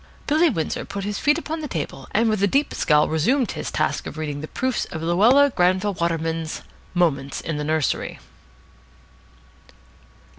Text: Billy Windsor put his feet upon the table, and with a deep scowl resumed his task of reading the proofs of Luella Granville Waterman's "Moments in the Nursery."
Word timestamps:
Billy 0.25 0.49
Windsor 0.49 0.83
put 0.83 1.03
his 1.03 1.19
feet 1.19 1.37
upon 1.37 1.59
the 1.61 1.67
table, 1.67 2.07
and 2.09 2.27
with 2.27 2.41
a 2.41 2.47
deep 2.47 2.73
scowl 2.73 3.07
resumed 3.07 3.51
his 3.51 3.69
task 3.69 4.07
of 4.07 4.17
reading 4.17 4.41
the 4.41 4.47
proofs 4.47 4.85
of 4.85 5.03
Luella 5.03 5.51
Granville 5.55 5.93
Waterman's 5.93 6.63
"Moments 6.95 7.39
in 7.39 7.57
the 7.57 7.63
Nursery." 7.63 8.17